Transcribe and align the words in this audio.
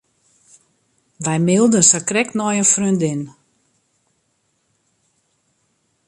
Wy 1.25 1.35
mailden 1.47 1.85
sakrekt 1.91 2.33
nei 2.37 2.57
in 2.61 2.67
freondin. 2.73 3.21